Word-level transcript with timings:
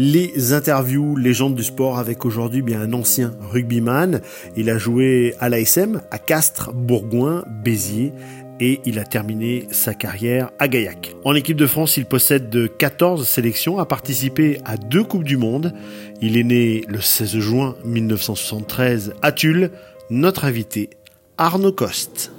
Les 0.00 0.52
interviews 0.52 1.16
légendes 1.16 1.56
du 1.56 1.64
sport 1.64 1.98
avec 1.98 2.24
aujourd'hui 2.24 2.62
bien 2.62 2.80
un 2.80 2.92
ancien 2.92 3.32
rugbyman. 3.50 4.20
Il 4.56 4.70
a 4.70 4.78
joué 4.78 5.34
à 5.40 5.48
l'ASM, 5.48 6.02
à 6.12 6.18
Castres, 6.20 6.72
Bourgoin, 6.72 7.42
Béziers 7.64 8.12
et 8.60 8.80
il 8.84 9.00
a 9.00 9.04
terminé 9.04 9.66
sa 9.72 9.94
carrière 9.94 10.52
à 10.60 10.68
Gaillac. 10.68 11.16
En 11.24 11.34
équipe 11.34 11.56
de 11.56 11.66
France, 11.66 11.96
il 11.96 12.06
possède 12.06 12.48
de 12.48 12.68
14 12.68 13.26
sélections, 13.26 13.80
a 13.80 13.86
participé 13.86 14.60
à 14.64 14.76
deux 14.76 15.02
Coupes 15.02 15.24
du 15.24 15.36
Monde. 15.36 15.74
Il 16.22 16.36
est 16.36 16.44
né 16.44 16.84
le 16.86 17.00
16 17.00 17.36
juin 17.40 17.74
1973 17.84 19.14
à 19.20 19.32
Tulle. 19.32 19.72
Notre 20.10 20.44
invité, 20.44 20.90
Arnaud 21.38 21.72
Coste. 21.72 22.30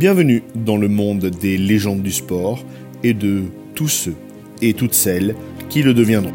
Bienvenue 0.00 0.42
dans 0.54 0.78
le 0.78 0.88
monde 0.88 1.26
des 1.26 1.58
légendes 1.58 2.00
du 2.02 2.10
sport 2.10 2.64
et 3.02 3.12
de 3.12 3.42
tous 3.74 3.88
ceux 3.88 4.14
et 4.62 4.72
toutes 4.72 4.94
celles 4.94 5.34
qui 5.68 5.82
le 5.82 5.92
deviendront. 5.92 6.32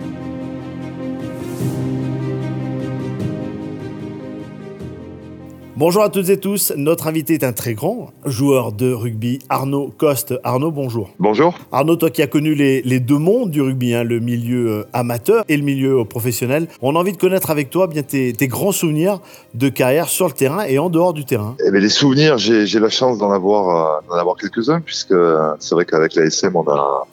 Bonjour 5.78 6.04
à 6.04 6.10
toutes 6.10 6.30
et 6.30 6.40
tous. 6.40 6.72
Notre 6.78 7.08
invité 7.08 7.34
est 7.34 7.44
un 7.44 7.52
très 7.52 7.74
grand 7.74 8.14
joueur 8.24 8.72
de 8.72 8.94
rugby, 8.94 9.40
Arnaud 9.50 9.94
Coste. 9.98 10.34
Arnaud, 10.46 10.72
bonjour. 10.72 11.10
Bonjour. 11.20 11.60
Arnaud, 11.74 11.98
toi 11.98 12.10
qui 12.10 12.22
as 12.22 12.28
connu 12.28 12.56
les, 12.56 13.00
deux 13.02 13.18
mondes 13.18 13.52
du 13.52 13.62
rugby, 13.62 13.94
hein, 13.94 14.06
le 14.06 14.22
milieu 14.22 14.70
euh, 14.70 14.88
amateur 14.94 15.44
et 15.50 15.58
le 15.58 15.64
milieu 15.64 16.00
euh, 16.00 16.04
professionnel, 16.06 16.70
on 16.82 16.96
a 16.96 17.00
envie 17.00 17.12
de 17.12 17.18
connaître 17.18 17.52
avec 17.52 17.72
toi 17.72 17.88
bien 17.88 18.04
tes, 18.04 18.32
grands 18.48 18.72
souvenirs 18.72 19.20
de 19.54 19.68
carrière 19.68 20.08
sur 20.08 20.28
le 20.28 20.32
terrain 20.32 20.64
et 20.64 20.80
en 20.80 20.90
dehors 20.90 21.12
du 21.12 21.26
terrain. 21.26 21.58
Eh 21.68 21.72
bien, 21.72 21.82
les 21.82 21.90
souvenirs, 21.90 22.38
j'ai 22.38 22.80
la 22.80 22.90
chance 22.90 23.18
d'en 23.18 23.32
avoir, 23.32 24.00
euh, 24.10 24.18
avoir 24.18 24.38
quelques-uns, 24.38 24.80
puisque 24.80 25.16
c'est 25.60 25.76
vrai 25.76 25.84
qu'avec 25.84 26.16
la 26.16 26.24
SM, 26.24 26.56
on 26.56 26.66
a, 26.70 27.06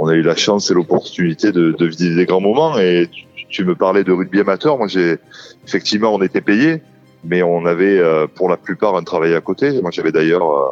on 0.00 0.08
a 0.08 0.14
eu 0.14 0.22
la 0.22 0.34
chance 0.34 0.68
et 0.72 0.74
l'opportunité 0.74 1.52
de, 1.52 1.70
de, 1.70 1.86
vivre 1.86 2.16
des 2.16 2.26
grands 2.26 2.40
moments. 2.40 2.76
Et 2.76 3.08
tu, 3.08 3.46
tu 3.48 3.64
me 3.64 3.76
parlais 3.76 4.02
de 4.02 4.10
rugby 4.10 4.40
amateur. 4.40 4.78
Moi, 4.78 4.88
j'ai 4.88 5.18
effectivement, 5.64 6.12
on 6.12 6.22
était 6.22 6.40
payé 6.40 6.82
mais 7.24 7.42
on 7.42 7.66
avait 7.66 7.98
euh, 7.98 8.26
pour 8.26 8.48
la 8.48 8.56
plupart 8.56 8.96
un 8.96 9.02
travail 9.02 9.34
à 9.34 9.40
côté. 9.40 9.80
Moi, 9.82 9.90
j'avais 9.90 10.12
d'ailleurs 10.12 10.50
euh, 10.50 10.68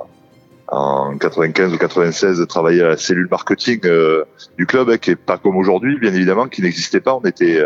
en 0.68 1.16
95 1.16 1.72
ou 1.72 1.78
96 1.78 2.46
travaillé 2.48 2.82
à 2.82 2.88
la 2.88 2.96
cellule 2.96 3.28
marketing 3.30 3.80
euh, 3.84 4.24
du 4.56 4.66
club, 4.66 4.90
hein, 4.90 4.98
qui 4.98 5.10
est 5.10 5.16
pas 5.16 5.38
comme 5.38 5.56
aujourd'hui, 5.56 5.98
bien 5.98 6.12
évidemment, 6.14 6.46
qui 6.46 6.62
n'existait 6.62 7.00
pas. 7.00 7.14
On 7.14 7.26
était, 7.26 7.64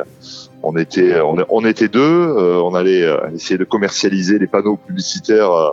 on 0.62 0.76
était, 0.76 1.20
on, 1.20 1.64
était 1.64 1.88
deux. 1.88 2.00
on 2.02 2.74
allait 2.74 3.06
essayer 3.34 3.58
de 3.58 3.64
commercialiser 3.64 4.38
les 4.38 4.46
panneaux 4.46 4.76
publicitaires 4.76 5.72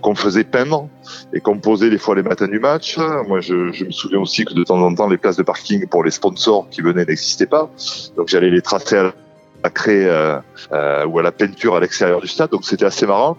qu'on 0.00 0.14
faisait 0.16 0.42
peindre 0.42 0.88
et 1.32 1.40
qu'on 1.40 1.58
posait 1.58 1.90
des 1.90 1.98
fois 1.98 2.16
les 2.16 2.22
matins 2.24 2.48
du 2.48 2.58
match. 2.58 2.98
Moi, 3.28 3.40
je, 3.40 3.70
je, 3.70 3.84
me 3.84 3.90
souviens 3.92 4.18
aussi 4.18 4.44
que 4.44 4.54
de 4.54 4.64
temps 4.64 4.80
en 4.80 4.92
temps, 4.92 5.08
les 5.08 5.18
places 5.18 5.36
de 5.36 5.44
parking 5.44 5.86
pour 5.86 6.02
les 6.02 6.10
sponsors 6.10 6.68
qui 6.70 6.80
venaient 6.80 7.04
n'existaient 7.04 7.46
pas. 7.46 7.70
Donc, 8.16 8.26
j'allais 8.26 8.50
les 8.50 8.62
tracer 8.62 8.96
à 8.96 9.14
à 9.62 9.70
créer 9.70 10.06
euh, 10.06 10.38
euh, 10.72 11.04
ou 11.06 11.18
à 11.18 11.22
la 11.22 11.32
peinture 11.32 11.76
à 11.76 11.80
l'extérieur 11.80 12.20
du 12.20 12.28
stade 12.28 12.50
donc 12.50 12.64
c'était 12.64 12.86
assez 12.86 13.06
marrant 13.06 13.36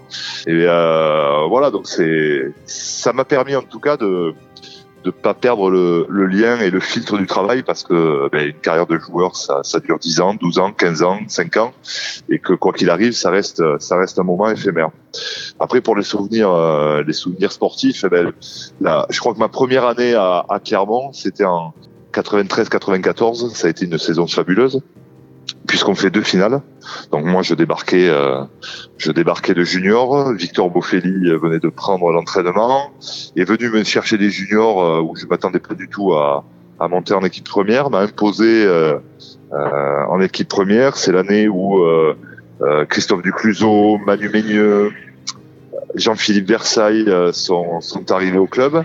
et 0.48 0.66
euh, 0.68 1.46
voilà 1.48 1.72
donc 1.72 1.88
c'est 1.88 2.54
ça 2.66 3.14
m'a 3.14 3.26
permis 3.26 3.56
en 3.56 3.64
tout 3.64 3.80
cas 3.80 3.98
de 3.98 4.34
de 5.04 5.10
pas 5.10 5.34
perdre 5.34 5.72
le, 5.72 6.06
le, 6.10 6.28
lien 6.28 6.60
et 6.60 6.70
le 6.70 6.80
filtre 6.80 7.18
du 7.18 7.26
travail 7.26 7.64
parce 7.64 7.84
que 7.84 8.30
ben, 8.32 8.50
une 8.50 8.60
carrière 8.60 8.86
de 8.86 9.00
joueur 9.00 9.36
ça, 9.36 9.62
ça 9.64 9.80
dure 9.80 9.98
10 9.98 10.22
ans, 10.22 10.36
12 10.36 10.60
ans, 10.60 10.72
15 10.72 11.02
ans, 11.02 11.20
5 11.28 11.58
ans 11.58 11.74
et 12.30 12.40
que 12.40 12.54
quoi 12.54 12.72
qu'il 12.72 12.90
arrive 12.90 13.14
ça 13.14 13.32
reste 13.32 13.64
ça 13.80 13.98
reste 13.98 14.20
un 14.20 14.24
moment 14.24 14.50
éphémère. 14.50 14.90
Après 15.60 15.82
pour 15.82 15.96
les 15.96 16.04
souvenirs 16.04 16.52
euh, 16.52 17.04
les 17.04 17.14
souvenirs 17.14 17.52
sportifs 17.52 18.04
eh 18.06 18.10
ben, 18.10 18.32
là, 18.80 19.08
je 19.10 19.20
crois 19.20 19.34
que 19.34 19.40
ma 19.40 19.50
première 19.50 19.86
année 19.86 20.14
à, 20.14 20.46
à 20.48 20.60
Clermont 20.60 21.12
c'était 21.14 21.46
en 21.46 21.74
93-94 22.14 23.56
ça 23.56 23.68
a 23.68 23.70
été 23.72 23.86
une 23.86 23.98
saison 23.98 24.28
fabuleuse 24.28 24.82
puisqu'on 25.72 25.96
fait 25.96 26.10
deux 26.10 26.22
finales. 26.22 26.60
Donc 27.14 27.24
moi 27.24 27.44
je 27.44 27.54
débarquais, 27.56 28.10
euh, 28.10 28.44
je 28.98 29.10
débarquais 29.14 29.54
de 29.54 29.64
junior. 29.64 30.34
Victor 30.34 30.70
Boffelli 30.70 31.30
euh, 31.30 31.38
venait 31.38 31.60
de 31.60 31.70
prendre 31.70 32.12
l'entraînement, 32.12 32.92
est 33.38 33.46
venu 33.46 33.70
me 33.70 33.82
chercher 33.86 34.18
des 34.18 34.30
juniors 34.30 34.84
euh, 34.84 35.00
où 35.00 35.16
je 35.16 35.26
m'attendais 35.28 35.60
pas 35.60 35.74
du 35.74 35.88
tout 35.88 36.12
à, 36.12 36.44
à, 36.78 36.90
monter 36.90 37.14
en 37.14 37.24
équipe 37.24 37.46
première, 37.46 37.90
m'a 37.90 38.00
imposé 38.00 38.66
euh, 38.66 38.98
euh, 39.54 40.06
en 40.10 40.20
équipe 40.20 40.50
première. 40.50 40.98
C'est 40.98 41.14
l'année 41.14 41.48
où 41.48 41.82
Christophe 42.90 43.22
Ducluseau, 43.22 43.98
Manu 44.06 44.28
Meigneux, 44.28 44.92
Jean-Philippe 45.96 46.50
Versailles 46.50 47.10
sont, 47.32 47.80
sont 47.80 48.12
arrivés 48.12 48.40
au 48.40 48.48
club. 48.48 48.84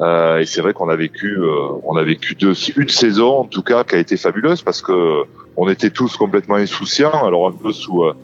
Euh, 0.00 0.38
et 0.38 0.46
c'est 0.46 0.60
vrai 0.60 0.74
qu'on 0.74 0.88
a 0.88 0.96
vécu, 0.96 1.38
on 1.84 1.96
a 1.96 2.02
vécu 2.02 2.34
deux, 2.34 2.52
une 2.76 2.88
saison 2.88 3.38
en 3.38 3.44
tout 3.44 3.62
cas 3.62 3.82
qui 3.84 3.94
a 3.94 3.98
été 3.98 4.16
fabuleuse 4.16 4.62
parce 4.62 4.82
que 4.82 5.24
on 5.56 5.68
était 5.68 5.90
tous 5.90 6.16
complètement 6.16 6.56
insouciants, 6.56 7.24
alors 7.24 7.48
un 7.48 7.52
peu 7.52 7.72
sous 7.72 8.04
euh, 8.04 8.14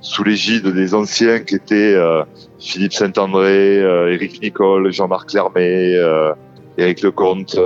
sous 0.00 0.24
l'égide 0.24 0.66
des 0.66 0.94
anciens 0.94 1.40
qui 1.40 1.54
étaient 1.54 1.94
euh, 1.94 2.22
Philippe 2.58 2.92
Saint-André, 2.92 3.78
euh, 3.80 4.12
Éric 4.12 4.42
Nicole, 4.42 4.92
Jean-Marc 4.92 5.32
Lermé, 5.32 5.94
euh, 5.94 6.32
Éric 6.76 7.02
Lecomte. 7.02 7.56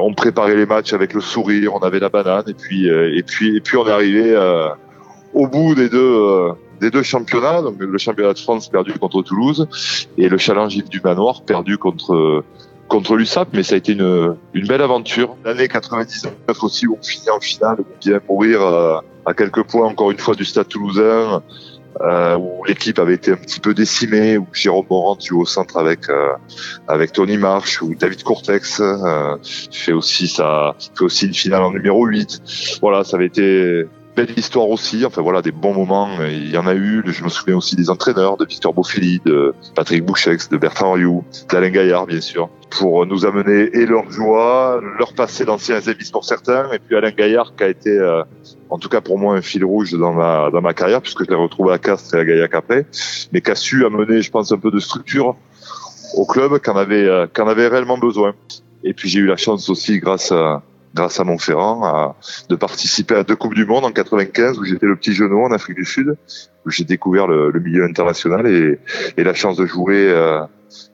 on 0.00 0.14
préparait 0.14 0.56
les 0.56 0.66
matchs 0.66 0.92
avec 0.92 1.12
le 1.12 1.20
sourire, 1.20 1.74
on 1.74 1.80
avait 1.80 2.00
la 2.00 2.08
banane, 2.08 2.44
et 2.48 2.54
puis 2.54 2.88
et 2.88 3.22
puis 3.22 3.56
et 3.56 3.60
puis 3.60 3.76
on 3.76 3.86
est 3.86 3.90
arrivé 3.90 4.34
au 5.34 5.46
bout 5.46 5.74
des 5.74 5.88
deux 5.88 6.52
des 6.80 6.90
deux 6.90 7.02
championnats, 7.02 7.62
donc 7.62 7.76
le 7.78 7.98
championnat 7.98 8.32
de 8.32 8.38
France 8.38 8.68
perdu 8.68 8.92
contre 8.94 9.22
Toulouse 9.22 9.68
et 10.18 10.28
le 10.28 10.38
challenge 10.38 10.76
du 10.76 11.00
Manoir 11.00 11.42
perdu 11.42 11.78
contre 11.78 12.44
contre 12.88 13.16
l'USAP, 13.16 13.48
mais 13.52 13.62
ça 13.62 13.74
a 13.74 13.78
été 13.78 13.92
une, 13.92 14.36
belle 14.54 14.82
aventure. 14.82 15.36
L'année 15.44 15.68
99 15.68 16.32
aussi, 16.62 16.86
où 16.86 16.96
on 17.00 17.04
finit 17.04 17.30
en 17.30 17.40
finale, 17.40 17.78
on 17.80 18.00
vient 18.00 18.20
mourir 18.28 18.62
euh, 18.62 18.98
à 19.24 19.34
quelques 19.34 19.64
points 19.64 19.86
encore 19.86 20.10
une 20.10 20.18
fois 20.18 20.34
du 20.34 20.44
Stade 20.44 20.68
Toulousain, 20.68 21.42
euh, 22.02 22.36
où 22.36 22.62
l'équipe 22.64 22.98
avait 22.98 23.14
été 23.14 23.32
un 23.32 23.36
petit 23.36 23.58
peu 23.58 23.72
décimée, 23.72 24.36
où 24.36 24.46
Jérôme 24.52 24.86
Morand 24.90 25.18
joue 25.18 25.40
au 25.40 25.46
centre 25.46 25.78
avec 25.78 26.10
euh, 26.10 26.32
avec 26.88 27.12
Tony 27.12 27.38
Marsh, 27.38 27.80
où 27.80 27.94
David 27.94 28.22
Courtex 28.22 28.80
euh, 28.80 29.36
fait 29.72 29.92
aussi 29.92 30.28
ça, 30.28 30.76
fait 30.78 31.04
aussi 31.04 31.26
une 31.26 31.34
finale 31.34 31.62
en 31.62 31.72
numéro 31.72 32.04
8. 32.04 32.78
Voilà, 32.82 33.02
ça 33.02 33.16
avait 33.16 33.26
été 33.26 33.84
belle 34.16 34.36
histoire 34.36 34.68
aussi. 34.68 35.04
Enfin 35.04 35.22
voilà, 35.22 35.42
des 35.42 35.52
bons 35.52 35.74
moments. 35.74 36.08
Il 36.22 36.50
y 36.50 36.56
en 36.56 36.66
a 36.66 36.74
eu. 36.74 37.02
Je 37.06 37.22
me 37.22 37.28
souviens 37.28 37.56
aussi 37.56 37.76
des 37.76 37.90
entraîneurs, 37.90 38.36
de 38.36 38.46
Victor 38.46 38.72
Boffelli, 38.72 39.20
de 39.24 39.54
Patrick 39.74 40.04
Bouchex, 40.04 40.48
de 40.48 40.56
Bertrand 40.56 40.92
Rioux, 40.92 41.24
d'Alain 41.50 41.70
Gaillard, 41.70 42.06
bien 42.06 42.20
sûr, 42.20 42.48
pour 42.70 43.06
nous 43.06 43.26
amener 43.26 43.70
et 43.74 43.86
leur 43.86 44.10
joie, 44.10 44.80
leur 44.98 45.12
passé 45.12 45.44
d'anciens 45.44 45.80
émis 45.80 46.10
pour 46.10 46.24
certains, 46.24 46.72
et 46.72 46.78
puis 46.78 46.96
Alain 46.96 47.10
Gaillard 47.10 47.54
qui 47.56 47.64
a 47.64 47.68
été, 47.68 47.90
euh, 47.90 48.22
en 48.70 48.78
tout 48.78 48.88
cas 48.88 49.00
pour 49.00 49.18
moi, 49.18 49.36
un 49.36 49.42
fil 49.42 49.64
rouge 49.64 49.92
dans 49.92 50.12
ma 50.12 50.50
dans 50.50 50.62
ma 50.62 50.74
carrière, 50.74 51.02
puisque 51.02 51.24
je 51.24 51.30
l'ai 51.30 51.36
retrouvé 51.36 51.74
à 51.74 51.78
Castres 51.78 52.14
et 52.14 52.20
à 52.20 52.24
Gaillac 52.24 52.54
après, 52.54 52.86
mais 53.32 53.40
qui 53.40 53.50
a 53.50 53.54
su 53.54 53.84
amener, 53.84 54.22
je 54.22 54.30
pense, 54.30 54.50
un 54.50 54.58
peu 54.58 54.70
de 54.70 54.80
structure 54.80 55.36
au 56.14 56.24
club 56.24 56.58
qu'en 56.60 56.76
avait 56.76 57.06
euh, 57.06 57.26
qu'en 57.32 57.46
avait 57.46 57.68
réellement 57.68 57.98
besoin. 57.98 58.34
Et 58.84 58.94
puis 58.94 59.08
j'ai 59.08 59.20
eu 59.20 59.26
la 59.26 59.36
chance 59.36 59.68
aussi, 59.68 59.98
grâce 59.98 60.32
à 60.32 60.62
grâce 60.96 61.20
à 61.20 61.24
Montferrand, 61.24 62.16
de 62.48 62.56
participer 62.56 63.14
à 63.14 63.22
deux 63.22 63.36
Coupes 63.36 63.54
du 63.54 63.66
Monde 63.66 63.84
en 63.84 63.92
95 63.92 64.58
où 64.58 64.64
j'étais 64.64 64.86
le 64.86 64.96
petit 64.96 65.12
genou 65.12 65.44
en 65.44 65.52
Afrique 65.52 65.76
du 65.76 65.84
Sud, 65.84 66.16
où 66.64 66.70
j'ai 66.70 66.84
découvert 66.84 67.26
le, 67.26 67.52
milieu 67.60 67.84
international 67.84 68.46
et, 68.46 68.78
et, 69.16 69.24
la 69.24 69.34
chance 69.34 69.56
de 69.56 69.66
jouer, 69.66 70.08
euh, 70.08 70.40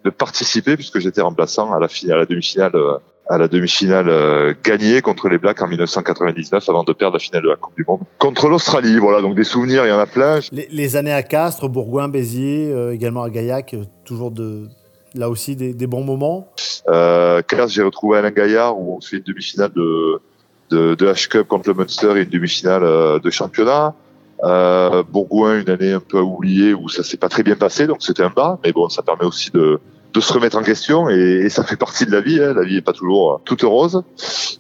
de 0.05 0.11
participer 0.11 0.77
puisque 0.77 0.99
j'étais 0.99 1.23
remplaçant 1.23 1.73
à 1.73 1.81
la 1.81 1.89
finale, 1.89 2.17
à 2.17 2.21
la 2.21 2.27
demi-finale, 2.27 2.73
euh, 2.75 2.99
à 3.31 3.39
la 3.39 3.49
demi-finale 3.49 4.09
euh, 4.09 4.55
gagnée 4.63 5.01
contre 5.01 5.29
les 5.29 5.39
Blacks 5.39 5.63
en 5.63 5.69
1999 5.69 6.69
avant 6.69 6.85
de 6.85 6.93
perdre 6.93 7.15
la 7.15 7.21
finale 7.21 7.43
de 7.45 7.49
la 7.49 7.57
Coupe 7.57 7.77
du 7.77 7.85
Monde 7.87 8.01
contre 8.19 8.49
l'Australie. 8.49 8.99
Voilà, 8.99 9.23
donc 9.23 9.35
des 9.37 9.45
souvenirs, 9.45 9.87
il 9.87 9.89
y 9.89 9.93
en 9.93 9.99
a 9.99 10.07
plein. 10.07 10.41
Les, 10.51 10.69
les 10.71 10.97
années 10.97 11.13
à 11.13 11.23
Castres, 11.23 11.69
Bourgoin, 11.69 12.09
Béziers, 12.09 12.91
également 12.93 13.23
à 13.23 13.31
Gaillac, 13.31 13.77
toujours 14.05 14.31
de 14.31 14.69
là 15.15 15.29
aussi 15.29 15.57
des, 15.57 15.75
des 15.75 15.87
bons 15.87 16.05
moments 16.05 16.49
euh, 16.89 17.43
j'ai 17.69 17.83
retrouvé 17.83 18.19
Alain 18.19 18.31
Gaillard 18.31 18.79
où 18.79 18.97
on 18.97 19.01
fait 19.01 19.19
une 19.19 19.23
demi-finale 19.23 19.73
de, 19.75 20.21
de, 20.71 20.95
de 20.95 21.07
H-Cup 21.07 21.47
contre 21.47 21.69
le 21.69 21.75
Munster 21.75 22.13
et 22.17 22.23
une 22.23 22.31
demi-finale 22.31 22.83
euh, 22.85 23.19
de 23.19 23.31
championnat. 23.31 23.95
Euh, 24.45 25.05
Bourgoin, 25.05 25.61
une 25.61 25.71
année 25.71 25.93
un 25.93 26.01
peu 26.01 26.19
oubliée 26.19 26.75
où 26.75 26.89
ça 26.89 27.05
s'est 27.05 27.17
pas 27.17 27.29
très 27.29 27.45
bien 27.45 27.55
passé, 27.55 27.87
donc 27.87 27.99
c'était 28.01 28.25
un 28.25 28.33
bas, 28.35 28.59
mais 28.65 28.73
bon, 28.73 28.89
ça 28.89 29.03
permet 29.03 29.25
aussi 29.25 29.53
de, 29.53 29.79
de 30.13 30.21
se 30.21 30.33
remettre 30.33 30.59
en 30.59 30.65
question 30.65 31.09
et, 31.09 31.49
ça 31.49 31.63
fait 31.63 31.77
partie 31.77 32.07
de 32.07 32.11
la 32.11 32.21
vie. 32.21 32.43
Hein. 32.43 32.55
La 32.55 32.65
vie 32.65 32.79
est 32.79 32.83
pas 32.83 32.93
toujours 32.93 33.41
toute 33.45 33.63
rose. 33.63 34.03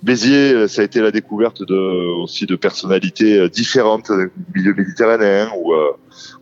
Béziers, 0.05 0.69
ça 0.69 0.83
a 0.83 0.85
été 0.85 1.01
la 1.01 1.11
découverte 1.11 1.63
de 1.63 2.23
aussi 2.23 2.47
de 2.47 2.55
personnalités 2.55 3.49
différentes 3.49 4.13
du 4.13 4.31
milieu 4.61 4.75
méditerranéen 4.75 5.51
où 5.59 5.73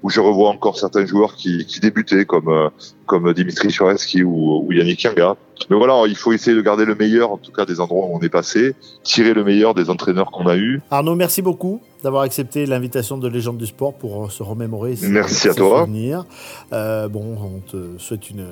où 0.02 0.10
je 0.10 0.20
revois 0.20 0.50
encore 0.50 0.78
certains 0.78 1.06
joueurs 1.06 1.34
qui, 1.34 1.66
qui 1.66 1.80
débutaient 1.80 2.24
comme 2.24 2.70
comme 3.06 3.32
Dimitri 3.32 3.72
Choreski 3.72 4.22
ou, 4.22 4.64
ou 4.64 4.72
Yannick 4.72 5.02
Yanga. 5.02 5.36
Mais 5.68 5.76
voilà, 5.76 6.04
il 6.06 6.16
faut 6.16 6.32
essayer 6.32 6.56
de 6.56 6.62
garder 6.62 6.84
le 6.84 6.94
meilleur, 6.94 7.32
en 7.32 7.36
tout 7.38 7.52
cas 7.52 7.64
des 7.66 7.80
endroits 7.80 8.06
où 8.06 8.16
on 8.16 8.20
est 8.20 8.28
passé, 8.28 8.74
tirer 9.02 9.34
le 9.34 9.44
meilleur 9.44 9.74
des 9.74 9.90
entraîneurs 9.90 10.30
qu'on 10.30 10.46
a 10.46 10.56
eus. 10.56 10.80
Arnaud, 10.90 11.16
merci 11.16 11.42
beaucoup 11.42 11.80
d'avoir 12.02 12.22
accepté 12.22 12.66
l'invitation 12.66 13.18
de 13.18 13.28
Légende 13.28 13.58
du 13.58 13.66
Sport 13.66 13.94
pour 13.94 14.30
se 14.30 14.42
remémorer 14.42 14.96
ces, 14.96 15.08
merci 15.08 15.48
à 15.48 15.54
toi. 15.54 15.80
souvenirs. 15.80 16.24
Euh, 16.72 17.08
bon, 17.08 17.36
on 17.42 17.58
te 17.60 17.98
souhaite 17.98 18.30
une, 18.30 18.46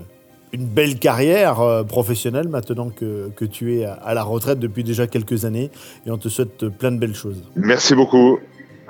une 0.53 0.67
belle 0.67 0.99
carrière 0.99 1.61
euh, 1.61 1.83
professionnelle 1.85 2.49
maintenant 2.49 2.91
que, 2.91 3.31
que 3.35 3.45
tu 3.45 3.79
es 3.79 3.85
à 3.85 4.13
la 4.13 4.23
retraite 4.23 4.59
depuis 4.59 4.85
déjà 4.85 5.07
quelques 5.07 5.45
années 5.45 5.71
et 6.05 6.11
on 6.11 6.19
te 6.19 6.29
souhaite 6.29 6.69
plein 6.69 6.91
de 6.93 6.99
belles 6.99 7.15
choses. 7.15 7.43
Merci 7.57 7.95
beaucoup. 7.95 8.39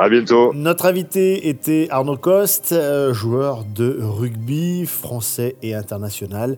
À 0.01 0.09
bientôt. 0.09 0.53
Notre 0.55 0.87
invité 0.87 1.49
était 1.49 1.89
Arnaud 1.91 2.17
Coste, 2.17 2.71
euh, 2.71 3.13
joueur 3.13 3.65
de 3.65 3.99
rugby 4.01 4.87
français 4.87 5.57
et 5.61 5.75
international. 5.75 6.57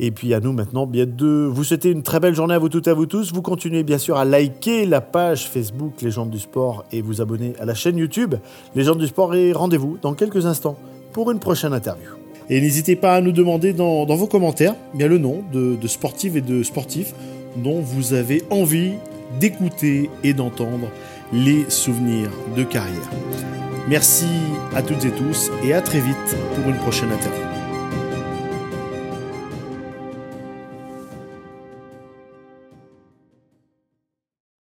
Et 0.00 0.10
puis 0.10 0.34
à 0.34 0.40
nous 0.40 0.52
maintenant, 0.52 0.88
bien 0.88 1.06
de 1.06 1.48
vous 1.48 1.62
souhaiter 1.62 1.90
une 1.90 2.02
très 2.02 2.18
belle 2.18 2.34
journée 2.34 2.54
à 2.54 2.58
vous 2.58 2.68
toutes 2.68 2.88
et 2.88 2.90
à 2.90 2.94
vous 2.94 3.06
tous. 3.06 3.32
Vous 3.32 3.42
continuez 3.42 3.84
bien 3.84 3.98
sûr 3.98 4.16
à 4.16 4.24
liker 4.24 4.86
la 4.86 5.00
page 5.00 5.48
Facebook 5.48 6.02
Légendes 6.02 6.30
du 6.30 6.40
Sport 6.40 6.84
et 6.90 7.00
vous 7.00 7.20
abonner 7.20 7.52
à 7.60 7.64
la 7.64 7.74
chaîne 7.74 7.96
YouTube 7.96 8.34
Légendes 8.74 8.98
du 8.98 9.06
Sport 9.06 9.36
et 9.36 9.52
rendez-vous 9.52 9.96
dans 10.02 10.14
quelques 10.14 10.46
instants 10.46 10.76
pour 11.12 11.30
une 11.30 11.38
prochaine 11.38 11.72
interview. 11.72 12.08
Et 12.48 12.60
n'hésitez 12.60 12.96
pas 12.96 13.14
à 13.14 13.20
nous 13.20 13.30
demander 13.30 13.72
dans, 13.72 14.04
vos 14.04 14.26
commentaires 14.26 14.74
bien 14.94 15.06
le 15.06 15.18
nom 15.18 15.44
de, 15.52 15.76
de 15.76 15.86
sportives 15.86 16.36
et 16.36 16.40
de 16.40 16.64
sportifs 16.64 17.14
dont 17.56 17.80
vous 17.80 18.14
avez 18.14 18.42
envie 18.50 18.94
d'écouter 19.38 20.10
et 20.24 20.32
d'entendre 20.32 20.88
les 21.32 21.68
souvenirs 21.70 22.30
de 22.56 22.64
carrière. 22.64 23.10
Merci 23.88 24.26
à 24.74 24.82
toutes 24.82 25.04
et 25.04 25.12
tous 25.12 25.50
et 25.64 25.72
à 25.72 25.80
très 25.80 26.00
vite 26.00 26.36
pour 26.54 26.68
une 26.68 26.78
prochaine 26.78 27.12
interview. 27.12 27.59